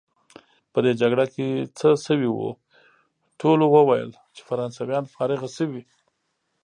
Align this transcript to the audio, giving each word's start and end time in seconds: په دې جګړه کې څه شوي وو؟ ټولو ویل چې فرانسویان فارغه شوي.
په 0.71 0.79
دې 0.85 0.91
جګړه 1.01 1.25
کې 1.33 1.47
څه 1.79 1.87
شوي 2.05 2.29
وو؟ 2.31 2.49
ټولو 3.39 3.65
ویل 3.87 4.11
چې 4.35 4.41
فرانسویان 4.49 5.03
فارغه 5.15 5.47
شوي. 5.57 5.83